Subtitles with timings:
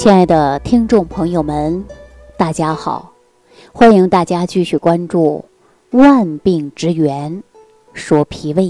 [0.00, 1.84] 亲爱的听众朋友们，
[2.38, 3.12] 大家好！
[3.70, 5.44] 欢迎大家继续关注
[5.98, 7.42] 《万病之源
[7.92, 8.62] 说脾胃》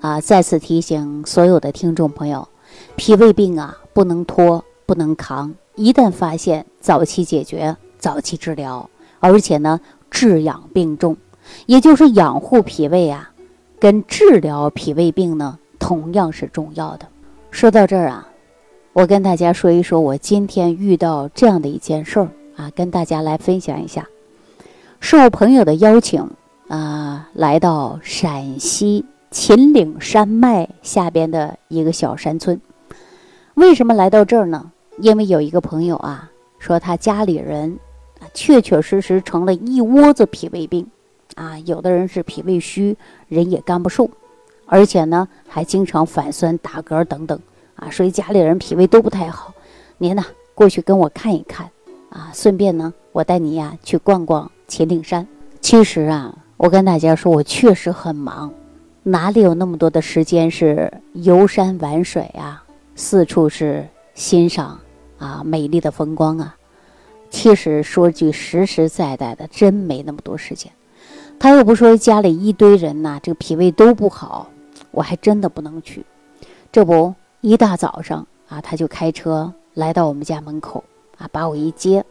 [0.00, 0.20] 啊！
[0.20, 2.46] 再次提醒所有的听众朋友，
[2.94, 8.88] 脾胃病啊不能拖，不能扛，一旦发现，早期解决，早期治疗，
[9.18, 9.80] 而且呢，
[10.12, 11.16] 治养并重，
[11.66, 13.32] 也就是养护脾胃啊，
[13.80, 17.08] 跟治疗脾胃病呢，同样是重要的。
[17.50, 18.28] 说到这儿啊。
[18.94, 24.06] 我跟大家说一说，我今天遇到这样的一件事儿啊，跟大家来分享一下。
[25.00, 26.28] 受朋友的邀请
[26.68, 32.60] 啊，来到陕西秦岭山脉下边的一个小山村。
[33.54, 34.70] 为什么来到这儿呢？
[34.98, 37.78] 因为有一个朋友啊，说他家里人
[38.20, 40.86] 啊，确确实实成了一窝子脾胃病
[41.34, 42.94] 啊，有的人是脾胃虚，
[43.28, 44.10] 人也干不瘦，
[44.66, 47.40] 而且呢，还经常反酸、打嗝等等。
[47.76, 49.54] 啊，所以家里人脾胃都不太好，
[49.98, 51.70] 您呢过去跟我看一看，
[52.10, 55.26] 啊，顺便呢我带你呀去逛逛秦岭山。
[55.60, 58.52] 其实啊，我跟大家说，我确实很忙，
[59.02, 62.62] 哪里有那么多的时间是游山玩水啊，
[62.94, 64.78] 四处是欣赏
[65.18, 66.56] 啊美丽的风光啊。
[67.30, 70.70] 其实说句实实在在的，真没那么多时间。
[71.38, 74.48] 他又不说家里一堆人呐，这个脾胃都不好，
[74.90, 76.04] 我还真的不能去。
[76.70, 77.14] 这不。
[77.42, 80.82] 一大早上啊，他就开车来到我们家门口
[81.18, 82.04] 啊，把我一接，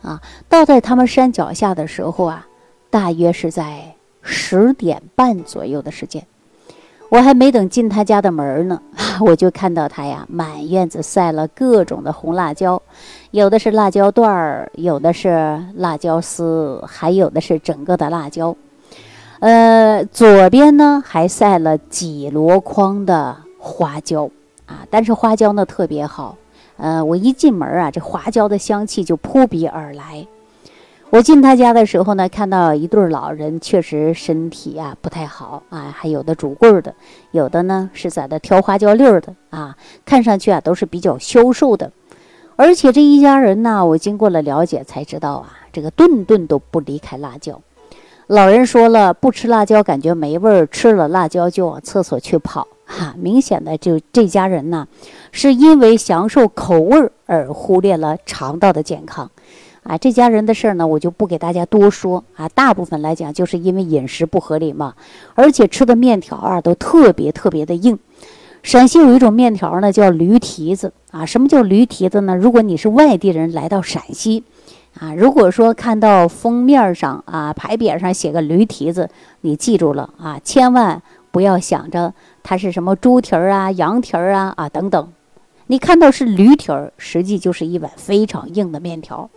[0.00, 2.46] 啊，到在他们山脚下的时候啊，
[2.88, 6.26] 大约是在十点半左右的时间。
[7.10, 8.80] 我还没等进他家的门呢，
[9.20, 12.80] 我就看到他呀，满院子晒了各种的红辣椒，
[13.32, 18.56] 有的是辣椒段儿，有的是辣椒丝，还有的是整个的辣椒。
[19.40, 24.30] 呃，左边呢还晒了几箩筐的花椒。
[24.70, 26.36] 啊，但是花椒呢特别好，
[26.76, 30.24] 呃，我一进门啊，这花椒的香气就扑鼻而来。
[31.10, 36.94] 我进他家的时候呢，看到一对老人，确实身体啊不太好啊，还有的拄棍的，
[37.32, 41.90] 有的呢是在那挑花椒粒儿的啊，看上去啊都是比较消瘦的。
[42.54, 47.60] 而且这一家人呢，我经过了了解才知道啊，这个顿顿都不离开辣椒。
[48.28, 52.68] 老人说了，不吃辣椒感觉没味儿，吃了辣椒就往厕所去跑。
[52.90, 54.88] 哈，明显的就这家人呢，
[55.30, 59.30] 是因为享受口味而忽略了肠道的健康，
[59.84, 62.48] 啊，这家人的事儿呢，我就不给大家多说啊。
[62.48, 64.94] 大部分来讲，就是因为饮食不合理嘛，
[65.36, 67.96] 而且吃的面条啊都特别特别的硬。
[68.62, 71.24] 陕西有一种面条呢，叫驴蹄子啊。
[71.24, 72.34] 什么叫驴蹄子呢？
[72.34, 74.42] 如果你是外地人来到陕西，
[74.98, 79.08] 啊，如果说看到封面上啊牌匾上写个驴蹄子，
[79.42, 81.00] 你记住了啊，千万
[81.30, 82.14] 不要想着。
[82.42, 85.12] 它是什么猪蹄儿啊、羊蹄儿啊啊等等，
[85.66, 89.28] 你看到是驴蹄儿，实际就是一碗非常硬的面条。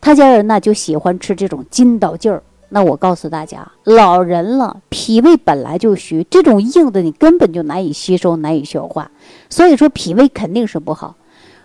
[0.00, 2.42] 他家人呢就喜欢吃这种筋道劲儿。
[2.68, 9.10] 那我告诉大家，老人了，脾胃本来就虚，这种硬的你根本就难以吸收、难以消化，
[9.48, 11.14] 所以说脾胃肯定是不好。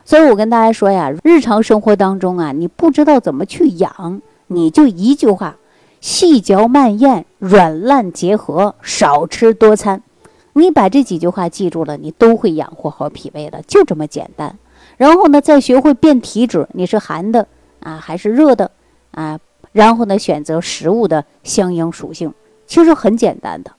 [0.05, 5.57] 所以我跟大家说呀，日常生活当中啊，你不知道怎么去养，你就一句话：
[5.99, 10.03] 细嚼慢咽，软烂结合，少吃多餐。
[10.53, 14.59] 你把这几句话记住了，你都会养活好脾胃的，就这么简单。
[14.96, 17.47] 然后呢，再学会辨体质，你是寒的
[17.79, 18.69] 啊还是热的
[19.09, 19.40] 啊？
[19.72, 22.31] 然后呢，选择食物的相应属性，
[22.68, 23.72] 其实很简单的。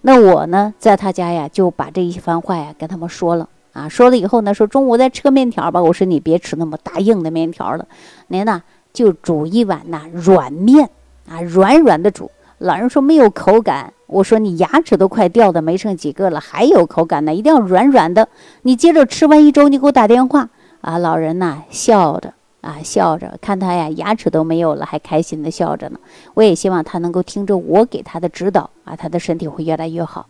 [0.00, 3.88] 那我呢，在他家呀，就把这一番话呀跟他们说了啊。
[3.88, 5.80] 说了以后呢，说中午再吃个面条吧。
[5.80, 7.86] 我说你别吃那么大硬的面条了，
[8.26, 8.60] 您呢
[8.92, 10.90] 就煮一碗呐软面
[11.28, 12.28] 啊，软软的煮。
[12.58, 13.92] 老人说没有口感。
[14.06, 18.28] 我说你牙齿都快掉的没剩几个了，还有口感呢，一定要软软的。
[18.62, 20.48] 你接着吃完一周，你给我打电话
[20.80, 20.96] 啊！
[20.96, 22.32] 老人呐，笑着
[22.62, 25.98] 啊，笑着看他呀，牙齿都没有了，还开心的笑着呢。
[26.32, 30.26] 我也希望他能够听着我给他的指导啊，他的身体会越来越好。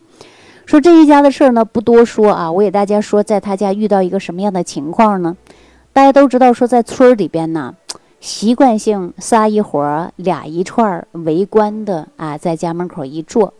[0.65, 5.37] 说这一家的事儿呢，不多说啊，我给大家说，在他家遇到一个什么样的情况呢？
[5.93, 7.75] 大家都知道，说在村里边呢。
[8.21, 13.53] 习惯性仨一伙儿俩一串儿围观的啊，在家门口一坐。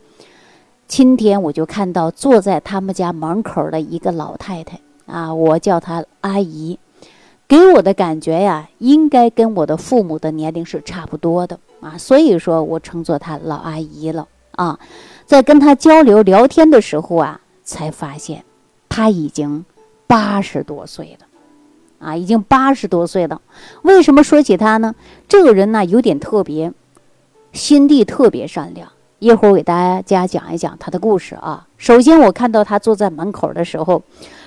[0.87, 6.77] 今天我就看到坐在他们家门口的一个老太太啊，我叫她阿姨，
[7.47, 14.77] 给我的感觉呀，应该跟我的父母的年龄是差不多的啊，所以说我称作她老阿姨了啊。
[15.25, 18.43] 在跟她交流聊天的时候啊，才发现
[18.89, 19.63] 她已经
[20.05, 21.27] 八十多岁了。
[21.99, 23.41] 啊，已经八十多岁了。
[23.83, 24.95] 为什么说起他呢？
[25.27, 26.73] 这个人呢有点特别，
[27.53, 28.89] 心地特别善良。
[29.19, 31.67] 一会儿我给大家讲一讲他的故事啊。
[31.77, 34.01] 首先，我看到他坐在门口的时候，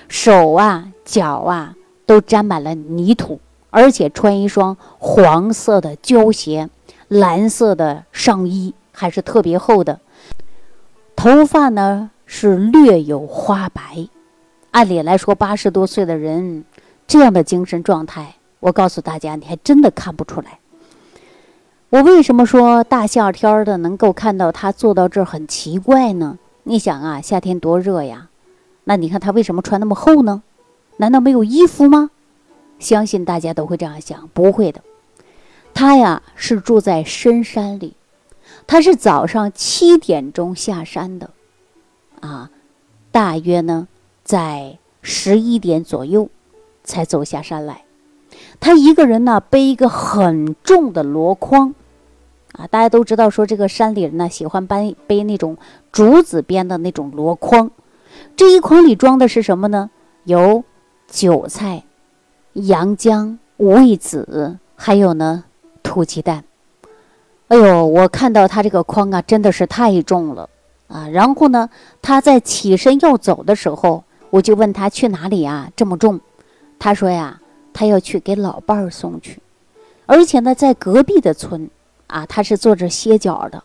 [0.07, 1.75] 手啊、脚啊
[2.07, 3.39] 都沾满了泥土
[3.69, 6.69] 而且穿一双黄色的胶鞋，
[7.07, 9.99] 蓝色的上衣，还是特别厚的。
[11.15, 14.07] 头发呢是略有花白。
[14.71, 16.65] 按理来说，八十多岁的人
[17.07, 20.59] 这样的精神状态，我告诉大家，你还真的看不出来。
[21.89, 26.39] 我为什么说大夏天的能够看到他坐到这儿很奇怪呢？
[26.63, 28.29] 你想啊，夏天多热呀，
[28.85, 30.41] 那你看他为什么穿那么厚呢？
[30.97, 32.09] 难道没有衣服吗？
[32.79, 34.81] 相信大家都会这样想，不会的。
[35.73, 37.95] 他呀是住在深山里，
[38.65, 41.29] 他是早上七点钟下山的，
[42.21, 42.49] 啊，
[43.11, 43.87] 大约呢
[44.23, 46.29] 在十一点左右
[46.83, 47.83] 才走下山来。
[48.59, 51.73] 他一个人呢背一个很重的箩筐，
[52.53, 55.57] 啊，大家都知道说这个山里人呢喜欢搬背那种
[55.91, 57.71] 竹子编的那种箩筐，
[58.35, 59.89] 这一筐里装的是什么呢？
[60.25, 60.63] 有
[61.07, 61.83] 韭菜。
[62.53, 65.45] 洋姜、五味子，还有呢，
[65.81, 66.43] 土鸡蛋。
[67.47, 70.47] 哎呦，我看到他这个筐啊，真的是太重了
[70.87, 71.07] 啊！
[71.07, 71.67] 然后呢，
[71.99, 75.67] 他在起身要走的时候，我就问他去哪里啊？
[75.75, 76.19] 这么重？
[76.83, 77.39] 他说呀，
[77.71, 79.39] 他要去给老伴儿送去，
[80.05, 81.69] 而且呢，在隔壁的村
[82.07, 83.63] 啊，他是坐着歇脚的。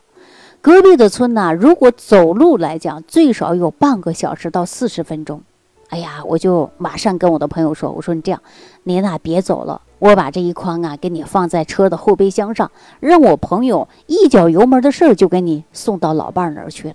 [0.61, 5.43] 隔壁的村呢，如果走路来讲，最少有半个小时到四十分钟。
[5.89, 8.41] 哎呀，我就马上跟我的朋友说：“我说你这样，
[8.85, 12.71] 您呐别走了，我把这一筐啊给你放在车的后备箱上，
[13.01, 16.95] 让我朋友一脚油门的事儿就给你送到老伴儿那儿去了。”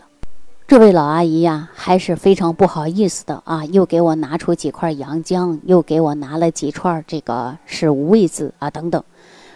[0.65, 9.03] 这位老阿姨呀，还是非常不好意思的啊，又给我拿出几块洋姜，又给我拿了几串这个是五味子啊等等。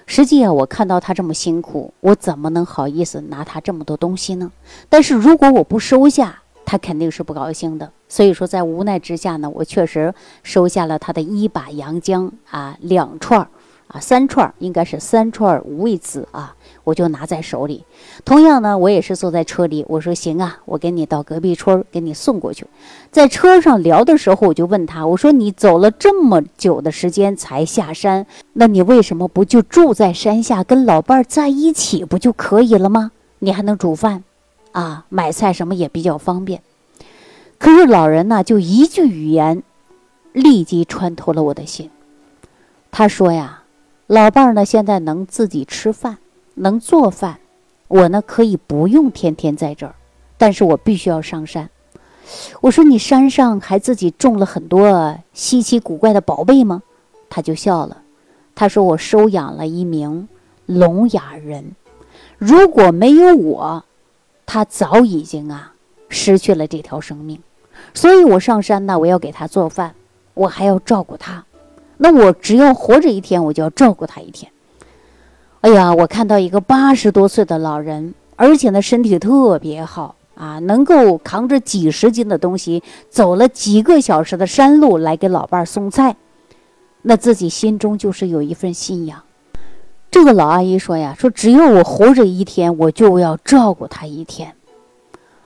[0.06, 4.51] 实际啊，我看到她这么辛苦，我怎么能好意思拿她这么多东西呢？
[4.89, 10.13] 但是如果我不收下，她肯定是不高兴的，所以说在无奈之下呢，我确实
[10.44, 13.48] 收下了她的一把洋姜啊，两串儿
[13.88, 17.86] 啊，三串应该是三串五味子啊，我就拿在手里。
[18.25, 22.68] 同样呢，我也是坐在车里，我说行啊，我给你到隔壁村给你送过去。
[23.12, 33.12] 在车上聊的时候，我就问他，我说你走了这么久的时间才下山，那你为什么不就住在山下跟老伴儿在一起不就可以了吗？
[33.40, 34.24] 你还能煮饭。
[34.74, 36.62] 啊，买菜什么也比较方便，
[37.57, 39.63] 可是老人呢，就一句语言，
[40.33, 41.90] 立即穿透了我的心。
[42.92, 43.56] 他说呀
[44.07, 46.18] ：“老伴儿呢，现在能自己吃饭，
[46.56, 47.39] 能做饭，
[47.89, 49.95] 我呢可以不用天天在这儿，
[50.38, 51.69] 但是我必须要上山。”
[52.62, 56.83] 我说：“你山上还自己种了很多稀奇古怪的宝贝吗？”
[57.30, 58.01] 他就笑了，
[58.56, 60.30] 他说：“我收养了一名
[60.65, 61.75] 聋哑人，
[62.38, 63.83] 如果没有我。”
[64.45, 65.74] 他早已经啊
[66.07, 67.42] 失去了这条生命，
[67.94, 69.94] 所以我上山呢，我要给他做饭，
[70.33, 71.44] 我还要照顾他。
[71.98, 74.52] 那我只要活着一天，我就要照顾他一天。
[75.62, 86.16] 哎呀，我看到一个八十多岁的老人，而且呢身体特别好啊，能够扛着几十斤的东西，走了几个小时的山路来给老伴儿送菜，
[87.02, 89.24] 那自己心中就是有一份信仰。
[90.12, 94.54] 这个老阿姨说呀：“说只要我活着一天，我就要照顾她一天。”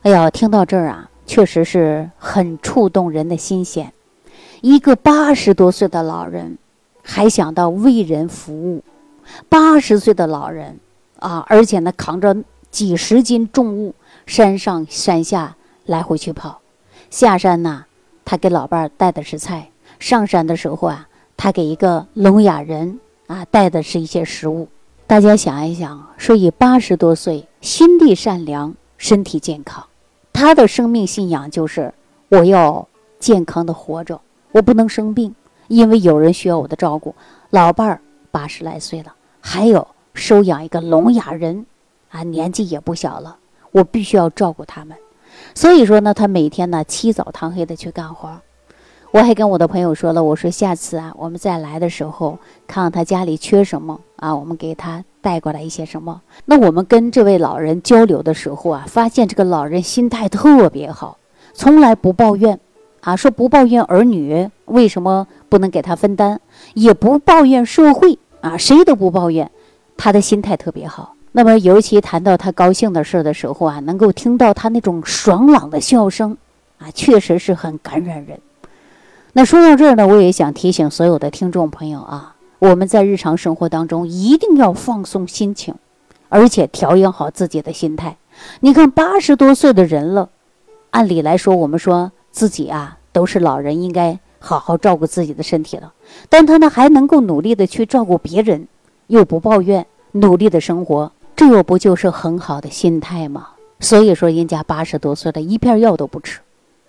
[0.03, 3.91] 哎呀，听到这儿啊，确实是很触动人的心弦。
[4.61, 6.57] 一个八十多岁的老人，
[7.03, 8.81] 还想到为人服务；
[9.49, 10.79] 八十岁的老人
[11.19, 12.35] 啊，而且呢扛着
[12.69, 13.93] 几十斤重物，
[14.25, 16.61] 山上山下来回去跑。
[17.09, 17.85] 下山呢，
[18.23, 22.99] 他给老伴儿带的是菜；上山的时候啊，他给一个聋哑人。
[23.27, 24.67] 啊，带的是一些食物。
[25.07, 29.85] 大家想一想，说以八十多岁，心地善良，身体健康，
[30.33, 31.93] 他的生命信仰就是
[32.27, 32.85] 我要
[33.19, 34.19] 健康的活着，
[34.51, 35.33] 我不能生病，
[35.67, 37.15] 因为有人需要我的照顾。
[37.49, 41.65] 老伴儿八十来岁了，还有收养一个聋哑人，
[42.09, 43.37] 啊，年纪也不小了，
[43.71, 44.97] 我必须要照顾他们。
[45.55, 48.29] 所以说呢，他每天呢起早贪黑的去干活。
[49.11, 56.21] 我还跟我的朋友说了，我说下次啊，我们再来的时候，看看他家里缺什么啊，我们给他带过来一些什么。
[56.45, 61.17] 那我们跟这位老人交流的时候啊，发现这个老人心态特别好，
[61.53, 62.57] 从来不抱怨，
[63.01, 66.39] 啊，说不抱怨儿女为什么不能给他分担，
[66.73, 69.51] 也不抱怨社会啊，谁都不抱怨，
[69.97, 71.15] 他的心态特别好。
[71.33, 76.37] 那么尤其谈到他高兴的事的时候啊，能够听到他那种爽朗的笑声，
[76.77, 78.39] 啊，确实是很感染人。
[79.33, 85.73] 那说到这儿呢，我也想提醒所有的听众朋友啊，我们在日常生活当中一定要放松心情，
[86.29, 88.17] 而且调养好自己的心态。
[88.59, 90.29] 你看八十多岁的人了，
[90.89, 95.93] 按理来说，我们说自己啊都是老人，应该好好照顾自己的身体了，
[96.29, 98.67] 但他呢还能够努力的去照顾别人，
[99.07, 103.49] 又不抱怨，努力的生活，这又不就是很好的心态吗？
[103.79, 106.39] 所以说，人家八十多岁了，一片药都不吃，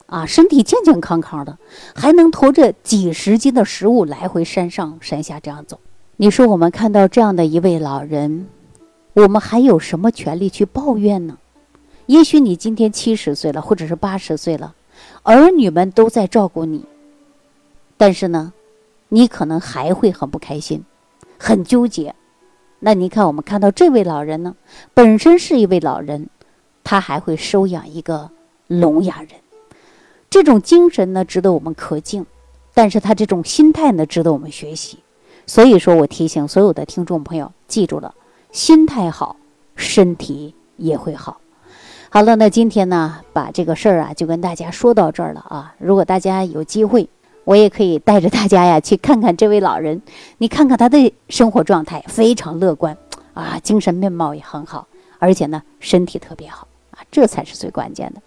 [0.06, 1.58] 啊，身体健健康康的，
[1.94, 5.80] 还能驮着几十斤的食物来回山上山下这样走。
[6.16, 8.46] 你说我们看到这样的一位老人，
[9.14, 11.38] 我们还有什么权利去抱怨呢？
[12.06, 14.74] 也许你今天七十岁了，或者是八十岁了，
[15.22, 16.84] 儿女们都在照顾你。
[17.96, 18.52] 但是呢，
[19.08, 20.84] 你可能还会很不开心，
[21.38, 22.14] 很纠结。
[22.80, 24.56] 那你看，我们看到这位老人呢，
[24.92, 26.28] 本身是一位老人，
[26.82, 28.30] 他还会收养一个
[28.66, 29.30] 聋哑人，
[30.28, 32.26] 这种精神呢，值得我们可敬。
[32.74, 34.98] 但是他这种心态呢，值得我们学习。
[35.46, 38.14] 所以说我提醒所有的听众朋友，记住了，
[38.50, 39.36] 心态好，
[39.76, 41.41] 身体也会好。
[42.14, 45.74] 好了，那今天呢，把这个事儿啊，就跟大家说到这儿了啊。
[45.78, 47.08] 如果大家有机会，
[47.44, 50.02] 我也可以带着大家呀去看看这位老人，
[50.36, 52.94] 你看看他的生活状态非常乐观
[53.32, 54.86] 啊，精神面貌也很好，
[55.18, 58.20] 而且呢身体特别好啊，这才是最关键的。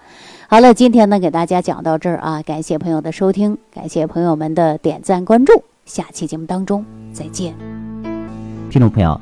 [0.47, 7.53] 好了，今天呢给大家讲到这儿啊，感谢朋友的收听，感谢朋友们的点赞关注，下期节目当中再见。
[8.71, 9.21] 听众朋友，